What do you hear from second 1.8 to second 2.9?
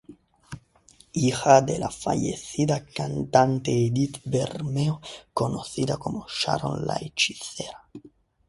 fallecida